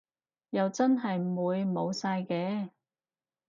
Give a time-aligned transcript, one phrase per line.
[0.49, 2.71] 又真係唔會冇晒嘅